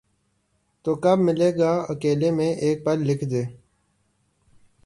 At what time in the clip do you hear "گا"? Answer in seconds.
1.59-1.71